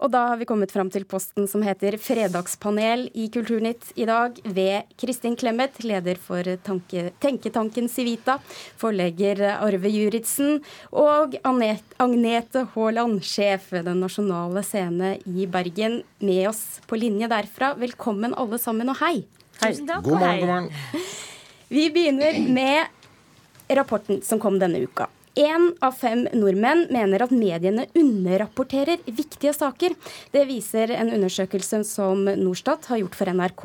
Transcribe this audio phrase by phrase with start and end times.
[0.00, 4.38] Og da har vi kommet fram til posten som heter Fredagspanel i Kulturnytt i dag,
[4.48, 8.38] ved Kristin Clemet, leder for tanke, tenketanken Civita,
[8.80, 10.62] forlegger Arve Juritzen,
[10.96, 17.74] og Agnete Haaland, sjef ved Den nasjonale scene i Bergen, med oss på linje derfra.
[17.76, 19.18] Velkommen alle sammen, og hei.
[19.60, 19.74] hei.
[19.76, 21.08] Tusen takk, god morgen, god morgen.
[21.70, 25.12] Vi begynner med rapporten som kom denne uka.
[25.38, 29.94] Én av fem nordmenn mener at mediene underrapporterer viktige saker.
[30.34, 33.64] Det viser en undersøkelse som Norstat har gjort for NRK.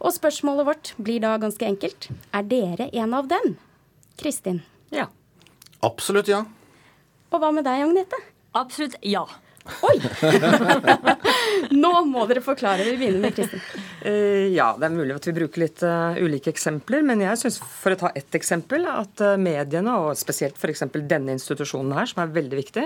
[0.00, 2.08] Og spørsmålet vårt blir da ganske enkelt.
[2.32, 3.56] Er dere en av dem?
[4.16, 4.62] Kristin?
[4.94, 5.10] Ja.
[5.84, 6.44] Absolutt ja.
[7.34, 8.20] Og hva med deg, Agnete?
[8.56, 9.26] Absolutt ja.
[9.84, 9.96] Oi!
[11.84, 12.84] Nå må dere forklare.
[12.84, 13.60] Vi begynner med Kristin.
[14.04, 17.04] Uh, ja, det er mulig at vi bruker litt uh, ulike eksempler.
[17.06, 20.84] Men jeg syns, for å ta ett eksempel, at uh, mediene, og spesielt f.eks.
[21.08, 22.84] denne institusjonen her, som er veldig viktig,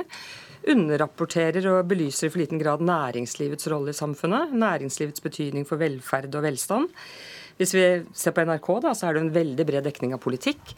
[0.68, 4.54] underrapporterer og belyser i for liten grad næringslivets rolle i samfunnet.
[4.54, 6.94] Næringslivets betydning for velferd og velstand.
[7.58, 7.84] Hvis vi
[8.14, 10.74] ser på NRK, da, så er det en veldig bred dekning av politikk.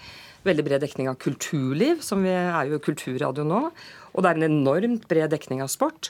[0.49, 3.67] Veldig bred dekning av kulturliv, som vi er jo kulturradio nå.
[4.15, 6.09] Og det er en enormt bred dekning av sport.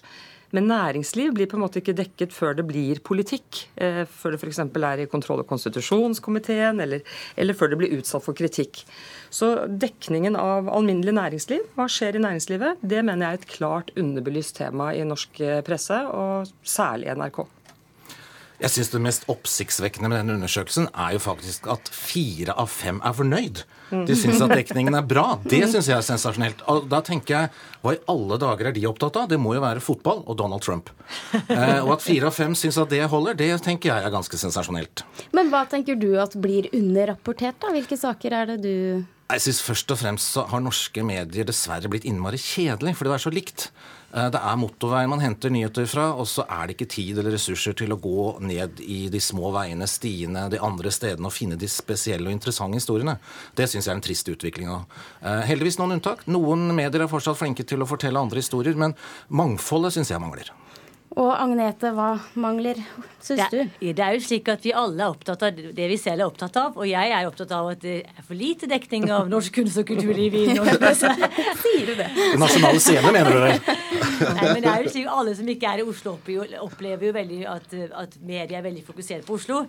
[0.57, 3.65] Men næringsliv blir på en måte ikke dekket før det blir politikk.
[3.77, 4.59] Eh, før det f.eks.
[4.65, 7.05] er i kontroll- og konstitusjonskomiteen, eller,
[7.37, 8.83] eller, før det blir utsatt for kritikk.
[9.31, 13.95] Så dekningen av alminnelig næringsliv, hva skjer i næringslivet, det mener jeg er et klart
[13.97, 17.45] underbelyst tema i norsk presse, og særlig NRK.
[18.61, 22.99] Jeg syns det mest oppsiktsvekkende med denne undersøkelsen er jo faktisk at fire av fem
[23.01, 23.63] er fornøyd.
[23.91, 25.39] De syns at dekningen er bra.
[25.51, 26.61] Det syns jeg er sensasjonelt.
[26.71, 29.31] Og da tenker jeg, hva i alle dager er de opptatt av?
[29.33, 30.93] Det må jo være fotball og Donald Trump.
[31.51, 34.39] Eh, og at fire av fem syns at det holder, det tenker jeg er ganske
[34.39, 35.03] sensasjonelt.
[35.35, 37.73] Men hva tenker du at blir underrapportert, da?
[37.75, 38.75] Hvilke saker er det du
[39.31, 43.15] jeg synes Først og fremst så har norske medier dessverre blitt innmari kjedelig, for det
[43.15, 43.69] er så likt.
[44.11, 47.37] Eh, det er motorveien man henter nyheter fra, og så er det ikke tid eller
[47.37, 51.59] ressurser til å gå ned i de små veiene, stiene, de andre stedene og finne
[51.61, 53.19] de spesielle og interessante historiene.
[53.57, 54.99] Det syns jeg er en trist utvikling av.
[55.23, 56.27] Eh, heldigvis noen unntak.
[56.31, 58.97] Noen medier er fortsatt flinke til å fortelle andre historier, men
[59.29, 60.51] mangfoldet syns jeg mangler.
[61.19, 62.79] Og Agnete, hva mangler,
[63.19, 63.65] syns du?
[63.83, 66.59] Det er jo slik at vi alle er opptatt av det vi selv er opptatt
[66.61, 66.77] av.
[66.79, 69.89] Og jeg er opptatt av at det er for lite dekning av norsk kunst og
[69.89, 71.11] kulturliv i norsk presse.
[71.65, 72.07] Sier du det?
[72.39, 73.59] Nasjonale scene, mener du vel?
[74.37, 76.15] Nei, men det er jo slik Alle som ikke er i Oslo,
[76.63, 79.65] opplever jo veldig at, at media er veldig fokusert på Oslo.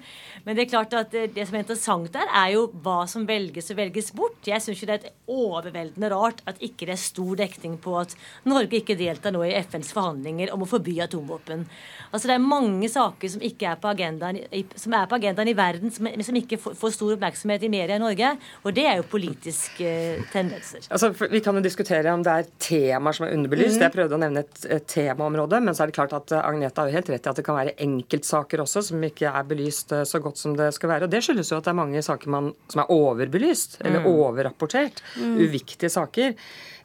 [0.46, 3.74] Men det er klart at det som er interessant der, er jo hva som velges
[3.74, 4.38] og velges bort.
[4.46, 8.14] Jeg syns det er et overveldende rart at ikke det er stor dekning på at
[8.46, 11.66] Norge ikke deltar nå i FNs forhandlinger om å forby atomvåpen atomvåpen.
[12.12, 14.40] Altså Det er mange saker som, ikke er, på agendaen,
[14.76, 18.02] som er på agendaen i verden, som, som ikke får, stor oppmerksomhet i media i
[18.02, 18.34] Norge.
[18.64, 20.88] Og det er jo politiske eh, tendenser.
[20.90, 23.78] Altså, Vi kan jo diskutere om det er temaer som er underbelyst.
[23.78, 23.86] Mm.
[23.86, 26.92] Jeg prøvde å nevne et, et, temaområde, men så er det klart at Agneta har
[26.92, 30.04] jo helt rett i at det kan være enkeltsaker også som ikke er belyst uh,
[30.08, 31.08] så godt som det skal være.
[31.08, 34.12] Og det skyldes jo at det er mange saker man, som er overbelyst, eller mm.
[34.12, 35.04] overrapportert.
[35.16, 35.40] Mm.
[35.46, 36.36] Uviktige saker.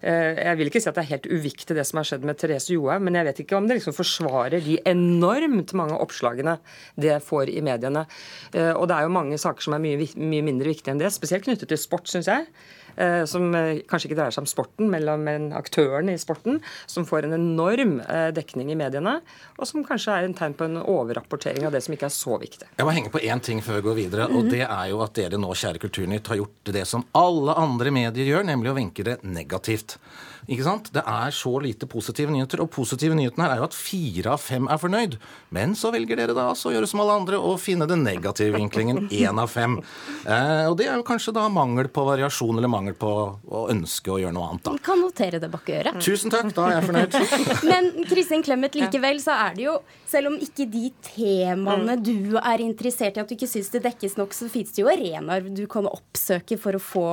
[0.00, 2.38] Eh, jeg vil ikke si at det er helt uviktig det som har skjedd med
[2.38, 4.35] Therese Johaug, men jeg vet ikke om det liksom forsvarer
[4.66, 6.58] de enormt mange oppslagene
[7.00, 8.06] det får i mediene.
[8.52, 11.12] Eh, og det er jo mange saker som er mye, mye mindre viktige enn det,
[11.14, 12.48] spesielt knyttet til sport, syns jeg.
[12.96, 17.28] Eh, som eh, kanskje ikke dreier seg om sporten, men aktørene i sporten, som får
[17.28, 19.18] en enorm eh, dekning i mediene,
[19.56, 22.38] og som kanskje er en tegn på en overrapportering av det som ikke er så
[22.40, 22.70] viktig.
[22.78, 25.16] Jeg må henge på én ting før vi går videre, og det er jo at
[25.18, 29.04] dere nå, kjære Kulturnytt, har gjort det som alle andre medier gjør, nemlig å vinke
[29.06, 29.98] det negativt.
[30.46, 30.92] Ikke sant?
[30.94, 32.60] Det er så lite positive nyheter.
[32.62, 35.16] Og positive nyheten her er jo at fire av fem er fornøyd.
[35.54, 38.54] Men så velger dere da altså å gjøre som alle andre og finne den negative
[38.54, 39.80] vinklingen én av fem.
[40.22, 44.12] Eh, og det er jo kanskje da mangel på variasjon eller mangel på å ønske
[44.12, 44.74] å gjøre noe annet, da.
[44.76, 45.98] Vi kan notere det bak øret.
[46.04, 47.18] Tusen takk, da er jeg fornøyd.
[47.70, 52.04] Men Kristin Clemet, likevel så er det jo, selv om ikke de temaene mm.
[52.06, 54.92] du er interessert i, at du ikke syns det dekkes nok, så fins det jo
[54.92, 57.08] arenaer du kan oppsøke for å få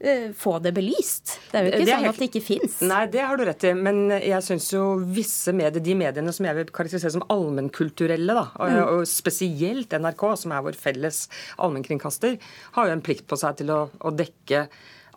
[0.00, 1.40] Eh, få det belyst.
[1.50, 2.12] Det er jo ikke er sånn helt...
[2.12, 2.76] at det ikke fins.
[2.86, 3.72] Nei, det har du rett i.
[3.74, 8.44] Men jeg syns jo visse medier, de mediene som jeg vil karakterisere som allmennkulturelle, da,
[8.54, 8.82] og, mm.
[8.84, 11.24] og, spesielt NRK, som er vår felles
[11.58, 12.38] allmennkringkaster,
[12.78, 14.68] har jo en plikt på seg til å, å dekke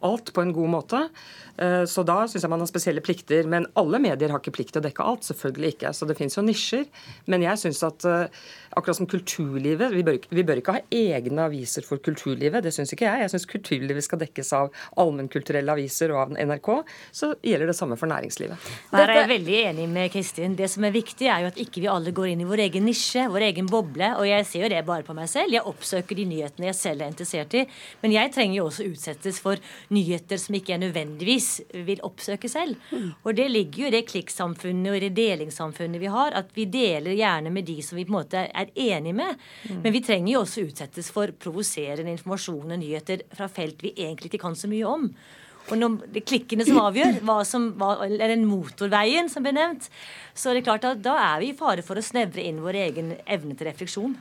[0.08, 1.04] alt på en god måte.
[1.58, 3.48] Eh, så da syns jeg man har spesielle plikter.
[3.50, 5.28] Men alle medier har ikke plikt til å dekke alt.
[5.28, 5.94] Selvfølgelig ikke.
[5.98, 6.88] Så det fins jo nisjer.
[7.32, 9.92] Men jeg syns at eh, akkurat som kulturlivet.
[9.92, 13.26] Vi bør, vi bør, ikke ha egne aviser for kulturlivet, det syns ikke jeg.
[13.26, 14.72] Jeg syns kulturlivet skal dekkes av
[15.02, 16.70] allmennkulturelle aviser og av NRK.
[17.16, 18.70] Så gjelder det samme for næringslivet.
[18.94, 20.56] Her er jeg veldig enig med Kristin.
[20.60, 22.88] Det som er viktig, er jo at ikke vi alle går inn i vår egen
[22.88, 24.14] nisje, vår egen boble.
[24.20, 25.54] Og jeg ser jo det bare på meg selv.
[25.56, 27.66] Jeg oppsøker de nyhetene jeg selv er interessert i.
[28.04, 29.60] Men jeg trenger jo også utsettes for
[29.92, 31.50] nyheter som ikke jeg nødvendigvis
[31.88, 32.78] vil oppsøke selv.
[33.24, 36.66] Og det ligger jo i det klikksamfunnet og i det delingssamfunnet vi har, at vi
[36.72, 39.46] deler gjerne med de som vi på en måte er enige med.
[39.84, 44.32] Men vi trenger jo også utsettes for provoserende informasjon og nyheter fra felt vi egentlig
[44.32, 45.10] ikke kan så mye om.
[45.72, 49.56] Og når det er klikkene som avgjør, hva som, hva, eller den motorveien som ble
[49.56, 49.88] nevnt,
[50.36, 52.80] så er det klart at da er vi i fare for å snevre inn vår
[52.86, 54.14] egen evne til refleksjon.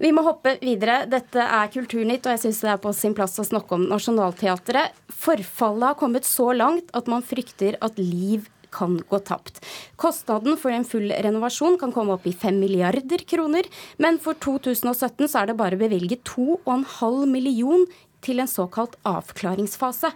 [0.00, 1.02] Vi må hoppe videre.
[1.10, 4.96] Dette er Kulturnytt, og jeg syns det er på sin plass å snakke om Nationaltheatret.
[5.24, 9.58] Forfallet har kommet så langt at man frykter at liv kan gå tapt.
[10.00, 13.66] Kostnaden for en full renovasjon kan komme opp i 5 milliarder kroner,
[13.98, 17.86] men for 2017 så er det bare bevilget 2,5 million
[18.24, 20.12] til en såkalt avklaringsfase.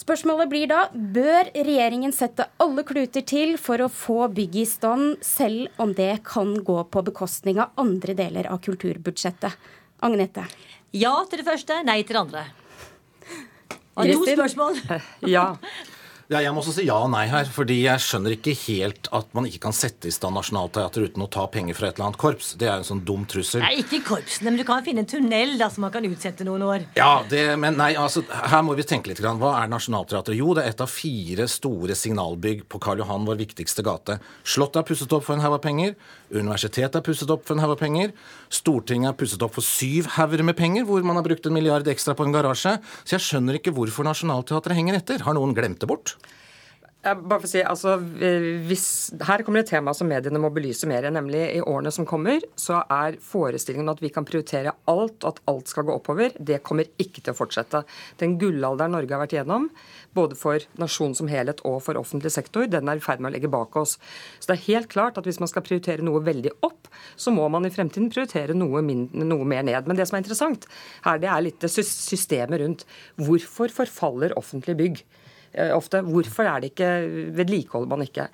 [0.00, 5.20] Spørsmålet blir da bør regjeringen sette alle kluter til for å få bygget i stand,
[5.22, 9.54] selv om det kan gå på bekostning av andre deler av kulturbudsjettet?
[10.02, 10.48] Agnete?
[10.96, 12.44] Ja til det første, nei til det andre.
[13.92, 14.80] Og to spørsmål.
[15.28, 15.52] Ja.
[16.32, 19.34] Ja, jeg må også si ja og nei her, fordi jeg skjønner ikke helt at
[19.36, 22.20] man ikke kan sette i stand Nationaltheatret uten å ta penger fra et eller annet
[22.22, 22.54] korps.
[22.56, 23.60] Det er en sånn dum trussel.
[23.60, 26.64] Nei, ikke korpsene, men du kan finne en tunnel da, som man kan utsette noen
[26.64, 26.86] år.
[26.96, 29.20] Ja, det, men nei, altså, her må vi tenke litt.
[29.20, 29.42] Grann.
[29.42, 30.38] Hva er Nationaltheatret?
[30.38, 34.16] Jo, det er et av fire store signalbygg på Karl Johan, vår viktigste gate.
[34.40, 35.92] Slottet er pusset opp for en haug av penger.
[36.32, 38.16] Universitetet er pusset opp for en haug av penger.
[38.48, 41.92] Stortinget er pusset opp for syv hauger med penger, hvor man har brukt en milliard
[41.92, 42.78] ekstra på en garasje.
[43.04, 45.28] Så jeg skjønner ikke hvorfor Nationaltheatret henger etter.
[45.28, 46.16] Har noen glemt det bort?
[47.02, 48.84] Bare for å si, altså, hvis,
[49.26, 51.08] Her kommer et tema som mediene må belyse mer.
[51.10, 55.40] Nemlig i årene som kommer, så er forestillingen at vi kan prioritere alt, og at
[55.50, 57.80] alt skal gå oppover, det kommer ikke til å fortsette.
[58.22, 59.66] Den gullalderen Norge har vært igjennom,
[60.14, 63.34] både for nasjonen som helhet og for offentlig sektor, den er i ferd med å
[63.34, 63.96] legge bak oss.
[64.38, 66.86] Så det er helt klart at hvis man skal prioritere noe veldig opp,
[67.18, 69.90] så må man i fremtiden prioritere noe, mindre, noe mer ned.
[69.90, 70.70] Men det som er interessant
[71.08, 72.86] her, det er litt systemet rundt.
[73.18, 75.04] Hvorfor forfaller offentlige bygg?
[75.76, 76.02] Ofte.
[76.06, 76.92] Hvorfor er det ikke
[77.38, 78.28] vedlikeholder man ikke?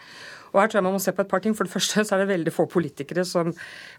[0.53, 1.55] Og her tror jeg man må se på et par ting.
[1.57, 3.51] For det første så er det veldig få politikere som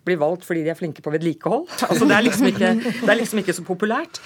[0.07, 1.68] blir valgt fordi de er flinke på vedlikehold.
[1.89, 4.19] Altså det er liksom ikke, det er liksom ikke så populært.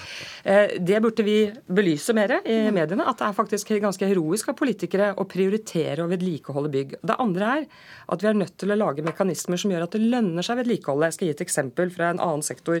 [0.44, 3.06] Det burde vi belyse mer i mediene.
[3.08, 6.96] At det er faktisk ganske heroisk av politikere å prioritere å vedlikeholde bygg.
[7.02, 7.66] Det andre er
[8.14, 10.62] at vi er nødt til å lage mekanismer som gjør at det lønner seg å
[10.62, 11.10] vedlikeholde.
[11.10, 12.80] Jeg skal gi et eksempel fra en annen sektor.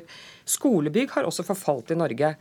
[0.56, 2.34] Skolebygg har også forfalt i Norge.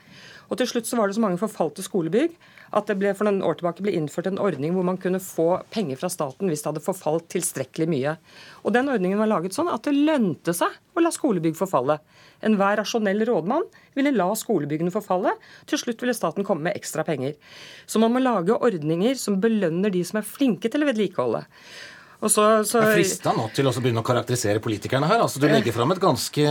[0.49, 2.35] Og til slutt så var det så mange forfalte skolebygg
[2.73, 5.47] at det ble for noen år tilbake ble innført en ordning hvor man kunne få
[5.73, 8.15] penger fra staten hvis det hadde forfalt tilstrekkelig mye.
[8.65, 11.99] Og Den ordningen var laget sånn at det lønte seg å la skolebygg forfalle.
[12.45, 13.65] Enhver rasjonell rådmann
[13.97, 15.35] ville la skolebyggene forfalle.
[15.69, 17.37] Til slutt ville staten komme med ekstra penger.
[17.85, 21.45] Så man må lage ordninger som belønner de som er flinke til å vedlikeholde.
[22.23, 22.79] Så, så...
[22.79, 25.23] Jeg er frista nå til å begynne å karakterisere politikerne her.
[25.25, 26.45] Altså, Du legger fram et ganske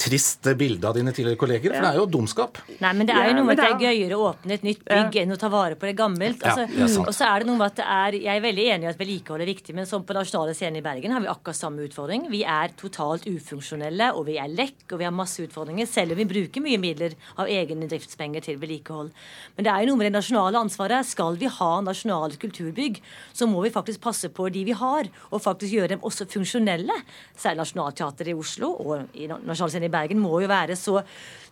[0.00, 2.60] trist bilde av dine tidligere kolleger, for det er jo dumskap.
[2.80, 4.84] Nei, men det er jo noe med at det er gøyere å åpne et nytt
[4.88, 6.40] bygg enn å ta vare på det gammelt.
[6.40, 8.66] Altså, ja, det og så er det noe med at det er Jeg er veldig
[8.74, 11.30] enig i at vedlikehold er viktig, men som på Nasjonale Scene i Bergen har vi
[11.32, 12.28] akkurat samme utfordring.
[12.32, 16.22] Vi er totalt ufunksjonelle, og vi er lekk, og vi har masse utfordringer, selv om
[16.22, 19.12] vi bruker mye midler av egne driftspenger til vedlikehold.
[19.56, 21.08] Men det er jo noe med det nasjonale ansvaret.
[21.08, 23.02] Skal vi ha nasjonale kulturbygg,
[23.36, 26.26] så må vi faktisk passe på de vi har har, og faktisk gjøre dem også
[26.30, 26.96] funksjonelle.
[27.36, 31.02] Særlig Nationaltheatret i Oslo og i Nasjonalscenen i Bergen må jo være så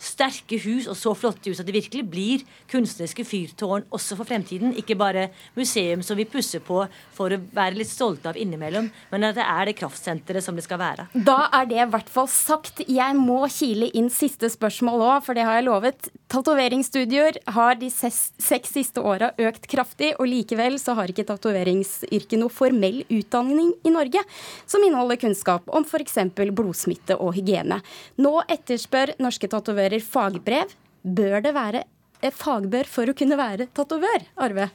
[0.00, 4.72] sterke hus og så flotte hus at det virkelig blir kunstneriske fyrtårn også for fremtiden.
[4.80, 6.82] Ikke bare museum som vi pusser på
[7.16, 10.64] for å være litt stolte av innimellom, men at det er det kraftsenteret som det
[10.64, 11.08] skal være.
[11.14, 12.84] Da er det i hvert fall sagt.
[12.88, 16.10] Jeg må kile inn siste spørsmål òg, for det har jeg lovet.
[16.32, 22.52] Tatoveringsstudioer har de seks siste åra økt kraftig, og likevel så har ikke tatoveringsyrket noe
[22.52, 23.02] formell
[23.40, 24.22] utdanning i Norge
[24.66, 26.18] som inneholder kunnskap om f.eks.
[26.52, 27.80] blodsmitte og hygiene.
[28.20, 30.74] Nå etterspør norske tatoverere tatoverer fagbrev.
[31.02, 31.84] Bør det være
[32.22, 34.68] et fagbør for å kunne være tatovør, Arve?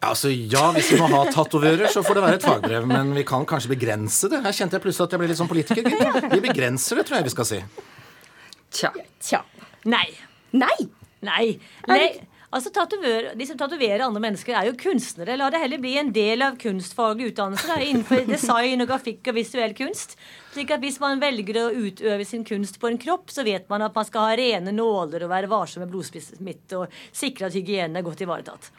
[0.00, 2.86] Altså, Ja, hvis vi må ha tatovører, så får det være et fagbrev.
[2.88, 4.40] Men vi kan kanskje begrense det.
[4.40, 5.84] Her kjente jeg plutselig at jeg ble litt sånn politiker.
[6.32, 7.60] Vi begrenser det, tror jeg vi skal si.
[8.72, 8.92] Tja.
[9.20, 9.42] Tja.
[9.84, 10.06] Nei.
[10.56, 10.76] Nei.
[11.20, 11.58] Nei.
[11.90, 12.29] Nei.
[12.50, 12.70] Altså,
[13.38, 15.36] De som tatoverer andre mennesker, er jo kunstnere.
[15.38, 19.36] La det heller bli en del av kunstfaglig utdannelse da, innenfor design og grafikk og
[19.38, 20.16] visuell kunst.
[20.50, 23.86] Slik at Hvis man velger å utøve sin kunst på en kropp, så vet man
[23.86, 28.00] at man skal ha rene nåler og være varsom med blodsmitte og sikre at hygienen
[28.00, 28.72] er godt ivaretatt.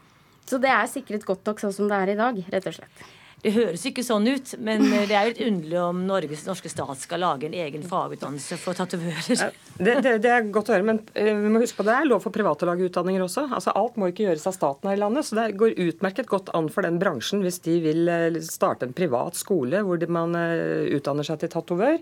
[0.43, 3.09] Så det er sikret godt nok sånn som det er i dag, rett og slett?
[3.41, 6.69] Det høres ikke sånn ut, men eh, det er jo litt underlig om Norges norske
[6.69, 9.50] stat skal lage en egen fagutdannelse for tatovører.
[9.81, 12.10] Det, det, det, er godt å høre, men eh, vi må huske på det er
[12.10, 13.48] lov for private å lage utdanninger også.
[13.50, 16.53] Altså Alt må ikke gjøres av staten her i landet, så det går utmerket godt
[16.57, 21.25] an for den bransjen hvis de vil eh, starte en privat skole hvor man utdanner
[21.25, 21.98] seg til tatovør.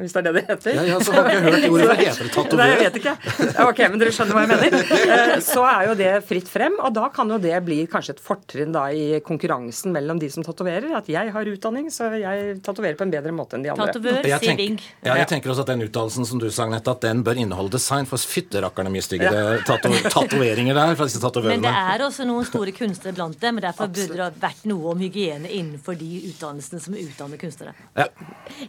[0.00, 0.74] Hvis det er det det heter.
[0.78, 1.86] Ja, ja, så har ikke jeg hørt ordet.
[1.88, 2.30] Hva heter det?
[2.34, 2.58] Tatover?
[2.60, 3.14] Nei, jeg vet ikke.
[3.64, 4.76] Ok, men dere skjønner hva jeg mener.
[5.04, 8.22] Eh, så er jo det fritt frem, og da kan jo det bli kanskje et
[8.24, 10.88] fortrinn da i konkurransen mellom de som tatoverer.
[10.96, 13.90] At jeg har utdanning, så jeg tatoverer på en bedre måte enn de andre.
[13.92, 14.80] Tatovør, Jeg, Ving.
[15.04, 17.76] ja, jeg tenker også at den uttalelsen som du sa, Nette, at den bør inneholde
[17.76, 18.08] design.
[18.08, 22.72] For fytterakkerne mye styggere tato tatoveringer der fra disse Men det er også noen store
[22.76, 23.60] kunstnere blant dem.
[23.60, 27.74] og Derfor burde det ha vært noe om hygiene innenfor de utdannelsene som utdanner kunstnere.
[27.96, 28.08] Ja.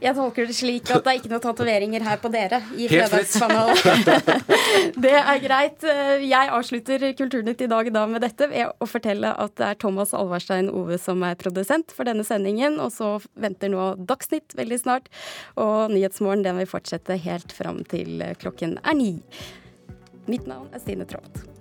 [0.02, 2.88] Jeg tolker det slik at det er ikke noen tatoveringer her på dere i.
[2.90, 4.42] Fredagspanelet.
[5.06, 5.88] det er greit.
[6.26, 10.16] Jeg avslutter Kulturnytt i dag da med dette ved å fortelle at det er Thomas
[10.18, 12.80] Alvarstein Ove som er produsent for denne sendingen.
[12.84, 15.12] Og så venter nå Dagsnytt veldig snart.
[15.62, 19.12] Og Nyhetsmorgen den vil fortsette helt fram til klokken er ni.
[20.26, 21.55] Mitt navn er Stine Traalt.